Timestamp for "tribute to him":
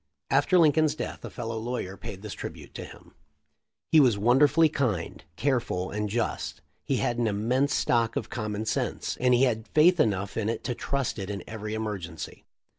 2.33-3.13